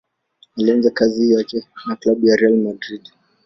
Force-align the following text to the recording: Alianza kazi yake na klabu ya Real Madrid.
Alianza 0.57 0.89
kazi 0.91 1.31
yake 1.33 1.63
na 1.85 1.95
klabu 1.95 2.25
ya 2.27 2.35
Real 2.35 2.55
Madrid. 2.57 3.09